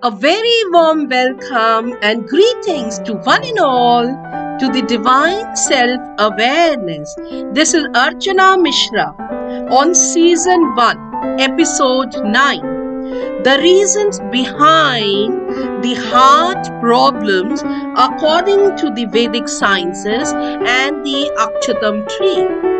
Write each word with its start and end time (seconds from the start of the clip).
A 0.00 0.12
very 0.12 0.62
warm 0.70 1.08
welcome 1.08 1.98
and 2.02 2.24
greetings 2.28 3.00
to 3.00 3.14
one 3.14 3.42
and 3.42 3.58
all 3.58 4.06
to 4.60 4.68
the 4.68 4.84
Divine 4.86 5.56
Self 5.56 6.00
Awareness. 6.20 7.16
This 7.52 7.74
is 7.74 7.82
Archana 7.94 8.62
Mishra 8.62 9.12
on 9.72 9.96
Season 9.96 10.76
1, 10.76 11.40
Episode 11.40 12.14
9. 12.24 13.42
The 13.42 13.58
reasons 13.60 14.20
behind 14.30 15.82
the 15.82 15.94
heart 16.12 16.64
problems 16.80 17.60
according 17.96 18.76
to 18.76 18.94
the 18.94 19.06
Vedic 19.06 19.48
sciences 19.48 20.32
and 20.32 21.04
the 21.04 21.28
Akshatam 21.38 22.06
tree. 22.06 22.77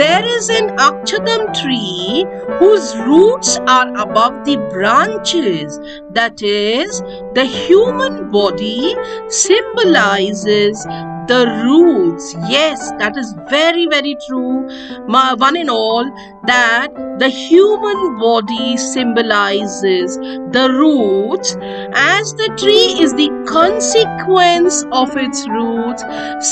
There 0.00 0.24
is 0.24 0.48
an 0.48 0.68
Akshatam 0.78 1.52
tree 1.60 2.24
whose 2.58 2.96
roots 2.96 3.58
are 3.68 3.86
above 3.98 4.46
the 4.46 4.56
branches. 4.72 5.78
That 6.08 6.40
is, 6.40 7.02
the 7.34 7.44
human 7.44 8.30
body 8.30 8.96
symbolizes 9.28 10.86
the 11.30 11.46
roots. 11.64 12.34
Yes, 12.48 12.90
that 12.98 13.16
is 13.16 13.32
very, 13.48 13.86
very 13.86 14.16
true, 14.26 14.66
my 15.06 15.34
one 15.34 15.56
and 15.56 15.70
all, 15.70 16.04
that 16.46 16.92
the 17.20 17.28
human 17.28 18.18
body 18.18 18.76
symbolizes 18.76 20.16
the 20.56 20.68
roots 20.72 21.56
as 21.92 22.34
the 22.34 22.48
tree 22.58 23.00
is 23.04 23.14
the 23.14 23.30
consequence 23.46 24.84
of 24.90 25.16
its 25.16 25.48
roots. 25.48 26.02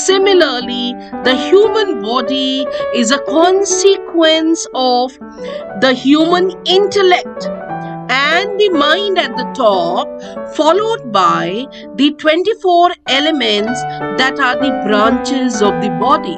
Similarly, 0.05 0.93
the 1.27 1.35
human 1.49 2.01
body 2.01 2.65
is 2.95 3.11
a 3.11 3.19
consequence 3.27 4.65
of 4.73 5.11
the 5.81 5.93
human 5.93 6.51
intellect 6.65 7.49
and 8.09 8.59
the 8.59 8.69
mind 8.69 9.17
at 9.17 9.37
the 9.37 9.45
top, 9.55 10.07
followed 10.55 11.11
by 11.11 11.65
the 11.95 12.11
24 12.11 12.91
elements 13.07 13.81
that 14.17 14.39
are 14.39 14.55
the 14.55 14.71
branches 14.87 15.61
of 15.61 15.79
the 15.81 15.89
body. 15.99 16.37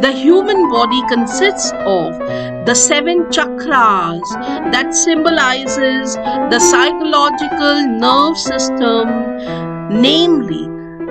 The 0.00 0.12
human 0.12 0.70
body 0.70 1.02
consists 1.08 1.72
of 1.72 2.18
the 2.64 2.74
seven 2.74 3.24
chakras 3.26 4.22
that 4.72 4.94
symbolizes 4.94 6.14
the 6.14 6.58
psychological 6.58 7.86
nerve 7.86 8.38
system, 8.38 9.08
namely 10.00 10.68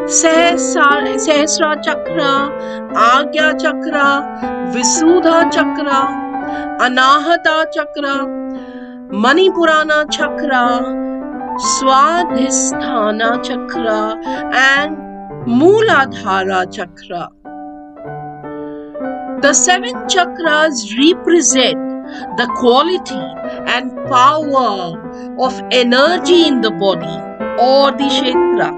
Sahasra, 0.07 1.83
Chakra, 1.83 2.49
Agya 2.93 3.59
Chakra, 3.61 4.71
Visuddha 4.73 5.51
Chakra, 5.51 6.01
Anahata 6.79 7.65
Chakra, 7.73 8.46
Manipurana 9.11 10.05
Chakra, 10.11 10.83
Swadhisthana 11.57 13.41
Chakra, 13.41 14.19
and 14.53 14.97
Mooladhara 15.47 16.69
Chakra. 16.69 17.29
The 19.41 19.53
seven 19.53 19.93
chakras 20.09 20.97
represent 20.97 21.79
the 22.35 22.51
quality 22.57 23.15
and 23.71 23.95
power 24.09 24.99
of 25.39 25.61
energy 25.71 26.45
in 26.45 26.59
the 26.59 26.71
body 26.71 27.17
or 27.61 27.91
the 27.91 28.09
kshetra, 28.11 28.71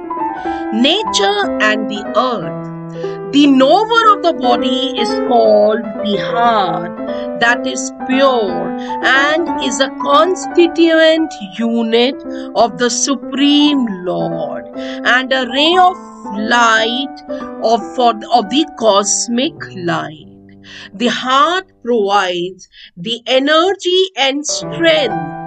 nature 0.74 1.58
and 1.60 1.90
the 1.90 2.06
earth. 2.16 3.32
The 3.34 3.48
knower 3.48 4.16
of 4.16 4.22
the 4.22 4.34
body 4.34 5.00
is 5.00 5.10
called 5.28 5.82
the 5.82 6.18
heart 6.32 7.29
that 7.40 7.66
is 7.66 7.92
pure 8.08 8.78
and 9.04 9.64
is 9.64 9.80
a 9.80 9.90
constituent 10.02 11.34
unit 11.58 12.16
of 12.56 12.78
the 12.78 12.90
Supreme 12.90 13.86
Lord 14.06 14.66
and 14.76 15.32
a 15.32 15.48
ray 15.48 15.76
of 15.78 15.98
light 16.38 17.22
of, 17.64 17.96
for, 17.96 18.14
of 18.34 18.50
the 18.50 18.66
cosmic 18.78 19.54
light. 19.76 20.26
The 20.94 21.08
heart 21.08 21.72
provides 21.84 22.68
the 22.96 23.22
energy 23.26 24.10
and 24.18 24.46
strength 24.46 25.40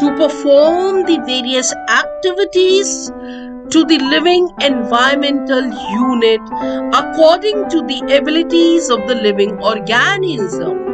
to 0.00 0.14
perform 0.16 1.04
the 1.06 1.22
various 1.26 1.72
activities 1.88 3.10
to 3.70 3.84
the 3.84 3.98
living 3.98 4.50
environmental 4.60 5.64
unit 5.90 6.40
according 6.94 7.68
to 7.70 7.82
the 7.82 8.16
abilities 8.18 8.90
of 8.90 9.06
the 9.08 9.14
living 9.14 9.52
organism. 9.62 10.93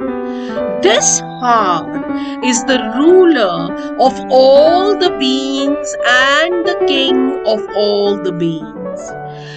This 0.83 1.21
heart 1.41 2.45
is 2.45 2.65
the 2.65 2.79
ruler 2.97 3.75
of 4.01 4.15
all 4.31 4.99
the 4.99 5.11
beings 5.19 5.95
and 6.07 6.67
the 6.67 6.83
king 6.89 7.45
of 7.47 7.61
all 7.77 8.23
the 8.23 8.33
beings. 8.33 8.80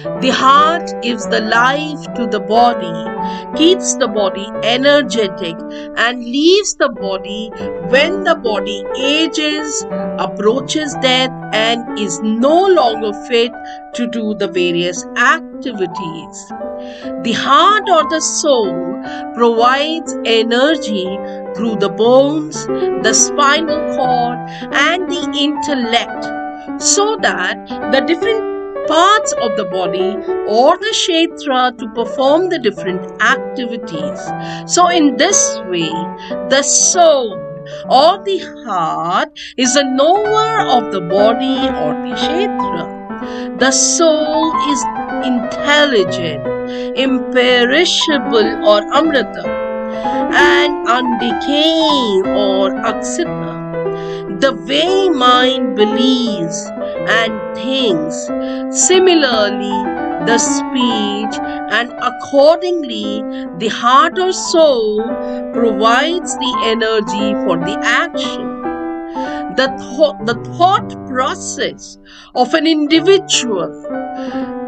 The 0.04 0.28
heart 0.28 0.90
gives 1.02 1.26
the 1.28 1.40
life 1.40 2.12
to 2.14 2.26
the 2.26 2.40
body, 2.40 3.56
keeps 3.56 3.94
the 3.96 4.06
body 4.06 4.46
energetic, 4.62 5.56
and 5.96 6.22
leaves 6.22 6.74
the 6.74 6.90
body 6.90 7.50
when 7.88 8.24
the 8.24 8.34
body 8.34 8.84
ages, 8.98 9.82
approaches 10.18 10.94
death, 11.00 11.30
and 11.54 11.98
is 11.98 12.20
no 12.20 12.66
longer 12.66 13.14
fit 13.28 13.52
to 13.94 14.06
do 14.06 14.34
the 14.34 14.48
various 14.48 15.04
activities. 15.16 16.52
The 17.22 17.34
heart 17.34 17.88
or 17.88 18.06
the 18.10 18.20
soul 18.20 19.02
provides 19.34 20.14
energy 20.26 21.18
through 21.56 21.76
the 21.76 21.88
bones, 21.88 22.66
the 22.66 23.14
spinal 23.14 23.96
cord, 23.96 24.38
and 24.72 25.10
the 25.10 25.22
intellect 25.38 26.82
so 26.82 27.16
that 27.22 27.56
the 27.92 28.00
different 28.00 28.53
parts 28.86 29.32
of 29.34 29.56
the 29.56 29.64
body 29.64 30.16
or 30.48 30.76
the 30.78 30.92
kshetra 30.92 31.76
to 31.78 31.88
perform 31.94 32.48
the 32.48 32.58
different 32.58 33.00
activities. 33.22 34.20
So, 34.66 34.88
in 34.88 35.16
this 35.16 35.58
way, 35.66 35.90
the 36.50 36.62
soul 36.62 37.34
or 37.88 38.22
the 38.24 38.38
heart 38.66 39.30
is 39.56 39.76
a 39.76 39.84
knower 39.84 40.66
of 40.76 40.92
the 40.92 41.00
body 41.00 41.56
or 41.82 41.94
the 42.04 42.14
kshetra. 42.16 43.58
The 43.58 43.70
soul 43.70 44.52
is 44.72 44.84
intelligent, 45.24 46.44
imperishable 46.98 48.66
or 48.68 48.82
amrita, 48.92 49.44
and 50.34 50.86
undecaying 50.86 52.26
or 52.36 52.72
akshita. 52.92 53.53
The 54.28 54.52
way 54.68 55.08
mind 55.10 55.76
believes 55.76 56.66
and 57.08 57.56
thinks. 57.56 58.26
Similarly, 58.86 59.78
the 60.26 60.38
speech 60.38 61.38
and 61.70 61.92
accordingly 61.92 63.22
the 63.58 63.68
heart 63.68 64.18
or 64.18 64.32
soul 64.32 65.02
provides 65.52 66.34
the 66.36 66.54
energy 66.64 67.34
for 67.44 67.58
the 67.58 67.78
action. 67.82 68.62
The, 69.56 69.68
th- 69.68 70.26
the 70.26 70.34
thought 70.56 70.90
process 71.06 71.98
of 72.34 72.54
an 72.54 72.66
individual 72.66 73.70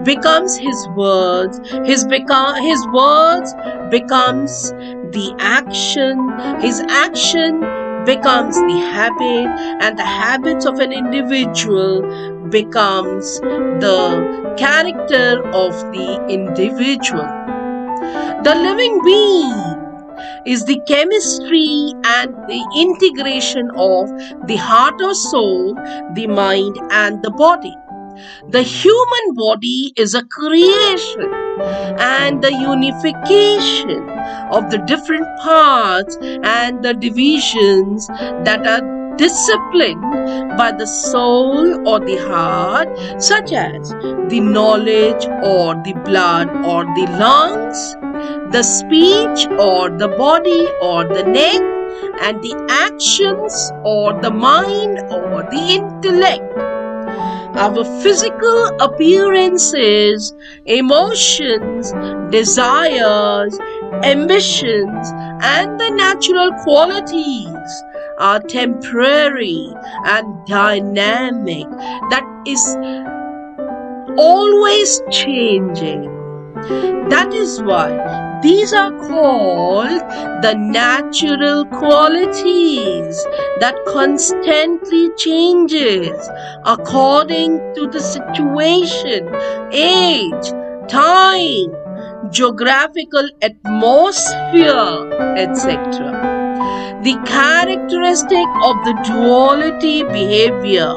becomes 0.04 0.56
his 0.56 0.88
words 0.96 1.58
his 1.84 2.04
beca- 2.04 2.60
his 2.60 2.86
words 2.88 3.52
becomes 3.90 4.70
the 5.16 5.34
action 5.40 6.16
his 6.60 6.80
action 6.88 7.75
becomes 8.06 8.56
the 8.56 8.78
habit 8.94 9.46
and 9.82 9.98
the 9.98 10.04
habits 10.04 10.64
of 10.64 10.78
an 10.78 10.92
individual 10.92 12.02
becomes 12.50 13.40
the 13.40 14.54
character 14.56 15.42
of 15.52 15.72
the 15.92 16.26
individual. 16.28 17.26
The 18.44 18.54
living 18.54 19.00
being 19.04 19.76
is 20.46 20.64
the 20.64 20.80
chemistry 20.86 21.92
and 22.04 22.34
the 22.48 22.62
integration 22.76 23.70
of 23.76 24.08
the 24.46 24.56
heart 24.56 25.00
or 25.02 25.14
soul 25.14 25.74
the 26.14 26.26
mind 26.28 26.76
and 26.90 27.22
the 27.22 27.30
body 27.32 27.74
the 28.48 28.62
human 28.62 29.34
body 29.34 29.92
is 29.96 30.14
a 30.14 30.24
creation 30.24 31.32
and 31.98 32.42
the 32.42 32.52
unification 32.52 34.08
of 34.50 34.70
the 34.70 34.78
different 34.86 35.26
parts 35.40 36.16
and 36.22 36.82
the 36.84 36.94
divisions 36.94 38.06
that 38.08 38.66
are 38.66 38.96
disciplined 39.16 40.02
by 40.58 40.72
the 40.72 40.86
soul 40.86 41.88
or 41.88 42.00
the 42.00 42.16
heart, 42.28 42.88
such 43.22 43.52
as 43.52 43.90
the 44.28 44.40
knowledge 44.40 45.26
or 45.42 45.74
the 45.84 45.94
blood 46.04 46.48
or 46.64 46.84
the 46.84 47.06
lungs, 47.18 47.94
the 48.52 48.62
speech 48.62 49.46
or 49.58 49.90
the 49.90 50.08
body 50.08 50.68
or 50.82 51.04
the 51.04 51.22
neck, 51.24 51.60
and 52.22 52.42
the 52.42 52.54
actions 52.68 53.72
or 53.84 54.20
the 54.20 54.30
mind 54.30 54.98
or 55.10 55.42
the 55.50 55.80
intellect 55.80 56.65
our 57.56 57.84
physical 58.02 58.66
appearances, 58.80 60.34
emotions, 60.66 61.92
desires, 62.30 63.58
ambitions, 64.04 65.08
and 65.42 65.80
the 65.80 65.90
natural 65.90 66.52
qualities 66.64 67.82
are 68.18 68.40
temporary 68.40 69.72
and 70.04 70.46
dynamic, 70.46 71.68
that 72.10 72.24
is 72.46 72.76
always 74.18 75.00
changing. 75.10 76.15
That 76.56 77.34
is 77.34 77.62
why 77.62 78.40
these 78.42 78.72
are 78.72 78.90
called 78.90 80.00
the 80.42 80.54
natural 80.56 81.66
qualities 81.66 83.22
that 83.60 83.74
constantly 83.86 85.10
changes 85.18 86.30
according 86.64 87.58
to 87.74 87.88
the 87.88 88.00
situation, 88.00 89.28
age, 89.70 90.48
time, 90.88 91.76
geographical 92.30 93.28
atmosphere, 93.42 95.12
etc. 95.36 96.36
The 97.02 97.16
characteristic 97.26 98.48
of 98.64 98.76
the 98.86 98.94
duality 99.04 100.02
behavior 100.04 100.94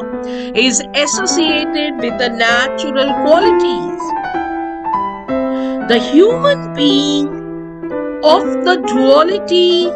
is 0.55 0.81
associated 0.95 1.97
with 1.97 2.17
the 2.17 2.29
natural 2.29 3.13
qualities. 3.25 4.18
The 5.89 5.97
human 5.97 6.75
being 6.75 7.27
of 8.23 8.43
the 8.63 8.75
duality 8.85 9.87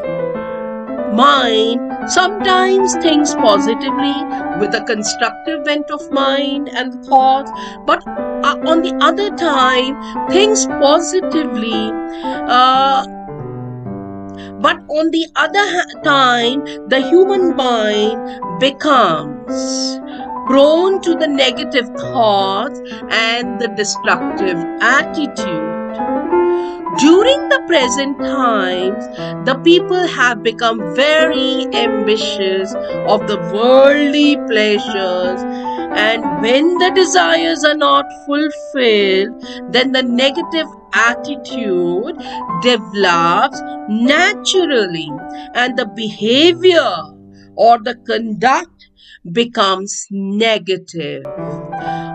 mind 1.13 2.09
sometimes 2.09 2.95
thinks 2.95 3.35
positively 3.35 4.15
with 4.59 4.73
a 4.73 4.83
constructive 4.87 5.63
bent 5.63 5.91
of 5.91 6.09
mind 6.09 6.69
and 6.69 7.05
thoughts, 7.05 7.51
but 7.85 8.01
uh, 8.07 8.57
on 8.65 8.81
the 8.81 8.97
other 9.01 9.29
time 9.35 9.93
thinks 10.31 10.65
positively. 10.65 11.91
Uh, 12.49 13.05
but 14.65 14.77
on 14.89 15.11
the 15.11 15.27
other 15.35 16.01
time, 16.01 16.65
the 16.89 17.01
human 17.07 17.55
mind 17.55 18.59
becomes 18.59 19.99
prone 20.47 21.03
to 21.03 21.13
the 21.13 21.27
negative 21.27 21.85
thoughts 21.99 22.81
and 23.11 23.61
the 23.61 23.67
destructive 23.77 24.57
attitude. 24.81 25.62
During 26.99 27.49
the 27.49 27.63
present 27.67 28.19
times, 28.19 29.05
the 29.47 29.55
people 29.63 30.07
have 30.07 30.43
become 30.43 30.95
very 30.95 31.65
ambitious 31.73 32.73
of 33.07 33.27
the 33.27 33.37
worldly 33.53 34.37
pleasures, 34.47 35.41
and 35.95 36.23
when 36.41 36.77
the 36.77 36.91
desires 36.93 37.63
are 37.63 37.75
not 37.75 38.05
fulfilled, 38.25 39.43
then 39.71 39.91
the 39.91 40.03
negative 40.03 40.67
attitude 40.93 42.15
develops 42.61 43.59
naturally, 43.89 45.09
and 45.55 45.77
the 45.77 45.87
behavior 45.95 46.93
or 47.55 47.79
the 47.79 47.95
conduct 48.07 48.89
becomes 49.31 50.05
negative. 50.11 51.23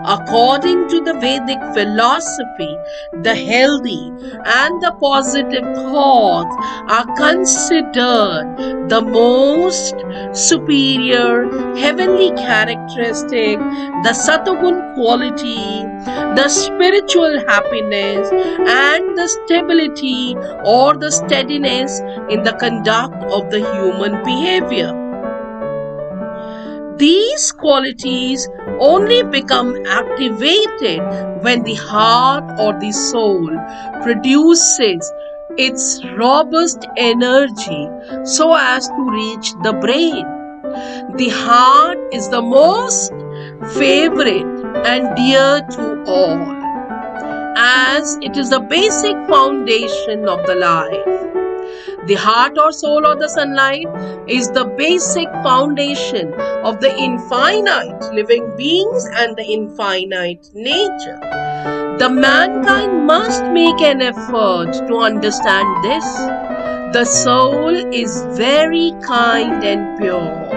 According 0.05 0.87
to 0.89 1.01
the 1.01 1.13
Vedic 1.13 1.59
philosophy, 1.73 2.75
the 3.21 3.35
healthy 3.35 4.11
and 4.45 4.81
the 4.81 4.95
positive 4.99 5.63
thoughts 5.75 6.55
are 6.89 7.05
considered 7.15 8.89
the 8.89 9.01
most 9.01 9.95
superior 10.35 11.49
heavenly 11.75 12.31
characteristic, 12.31 13.59
the 14.03 14.13
Satagun 14.13 14.93
quality, 14.95 15.83
the 16.35 16.47
spiritual 16.49 17.39
happiness, 17.47 18.29
and 18.31 19.17
the 19.17 19.27
stability 19.27 20.35
or 20.65 20.95
the 20.95 21.11
steadiness 21.11 21.99
in 22.29 22.43
the 22.43 22.55
conduct 22.59 23.23
of 23.31 23.49
the 23.51 23.59
human 23.73 24.23
behavior. 24.23 24.98
These 26.99 27.53
qualities 27.53 28.49
only 28.77 29.23
become 29.23 29.85
activated 29.85 30.99
when 31.41 31.63
the 31.63 31.75
heart 31.75 32.59
or 32.59 32.77
the 32.77 32.91
soul 32.91 33.47
produces 34.03 35.09
its 35.57 36.03
robust 36.17 36.85
energy 36.97 37.87
so 38.25 38.53
as 38.53 38.89
to 38.89 39.09
reach 39.09 39.53
the 39.63 39.71
brain. 39.79 40.25
The 41.15 41.29
heart 41.29 41.99
is 42.11 42.27
the 42.27 42.41
most 42.41 43.13
favorite 43.79 44.59
and 44.85 45.15
dear 45.15 45.65
to 45.71 46.03
all, 46.05 46.43
as 47.55 48.17
it 48.21 48.35
is 48.35 48.49
the 48.49 48.59
basic 48.59 49.15
foundation 49.29 50.27
of 50.27 50.45
the 50.45 50.55
life. 50.55 51.48
The 52.07 52.15
heart 52.15 52.57
or 52.57 52.71
soul 52.71 53.05
or 53.05 53.15
the 53.15 53.27
sunlight 53.29 53.87
is 54.27 54.49
the 54.51 54.65
basic 54.65 55.27
foundation 55.43 56.33
of 56.63 56.79
the 56.79 56.95
infinite 56.95 58.13
living 58.13 58.55
beings 58.57 59.05
and 59.13 59.35
the 59.35 59.43
infinite 59.43 60.49
nature. 60.53 61.19
The 61.99 62.09
mankind 62.09 63.05
must 63.05 63.43
make 63.45 63.81
an 63.81 64.01
effort 64.01 64.71
to 64.87 64.97
understand 64.97 65.83
this. 65.83 66.05
The 66.93 67.05
soul 67.05 67.75
is 67.93 68.25
very 68.37 68.93
kind 69.03 69.63
and 69.63 69.99
pure. 69.99 70.47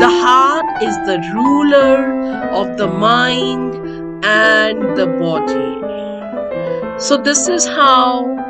The 0.00 0.08
heart 0.08 0.82
is 0.82 0.96
the 1.06 1.18
ruler 1.34 2.50
of 2.50 2.76
the 2.76 2.88
mind 2.88 3.74
and 4.24 4.96
the 4.96 5.06
body. 5.06 5.74
So, 6.98 7.16
this 7.16 7.48
is 7.48 7.66
how 7.66 8.47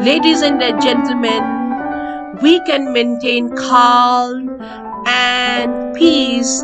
Ladies 0.00 0.40
and 0.40 0.58
gentlemen, 0.80 2.38
we 2.40 2.58
can 2.64 2.90
maintain 2.94 3.54
calm 3.54 4.58
and 5.06 5.94
peace 5.94 6.62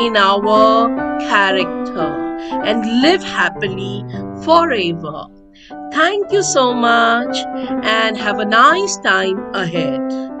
in 0.00 0.16
our 0.16 0.88
character 1.20 2.08
and 2.64 3.02
live 3.02 3.22
happily 3.22 4.02
forever. 4.42 5.26
Thank 5.92 6.32
you 6.32 6.42
so 6.42 6.72
much 6.72 7.36
and 7.84 8.16
have 8.16 8.38
a 8.38 8.46
nice 8.46 8.96
time 8.96 9.54
ahead. 9.54 10.37